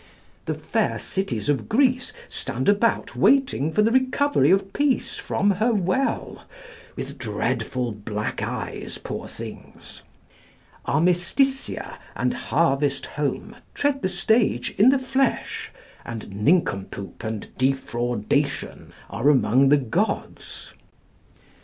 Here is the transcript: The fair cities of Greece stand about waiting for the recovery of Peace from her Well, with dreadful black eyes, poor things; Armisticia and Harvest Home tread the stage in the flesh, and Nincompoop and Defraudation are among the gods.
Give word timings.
The 0.45 0.55
fair 0.55 0.97
cities 0.97 1.47
of 1.47 1.69
Greece 1.69 2.11
stand 2.27 2.67
about 2.67 3.15
waiting 3.15 3.71
for 3.71 3.83
the 3.83 3.91
recovery 3.91 4.49
of 4.49 4.73
Peace 4.73 5.17
from 5.17 5.51
her 5.51 5.75
Well, 5.75 6.43
with 6.95 7.19
dreadful 7.19 7.91
black 7.91 8.41
eyes, 8.41 8.97
poor 8.97 9.27
things; 9.27 10.01
Armisticia 10.87 11.99
and 12.15 12.33
Harvest 12.33 13.05
Home 13.15 13.55
tread 13.75 14.01
the 14.01 14.09
stage 14.09 14.71
in 14.71 14.89
the 14.89 14.97
flesh, 14.97 15.71
and 16.03 16.33
Nincompoop 16.35 17.23
and 17.23 17.49
Defraudation 17.59 18.93
are 19.11 19.29
among 19.29 19.69
the 19.69 19.77
gods. 19.77 20.73